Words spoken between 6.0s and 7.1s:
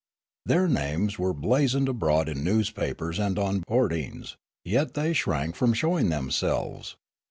themselves.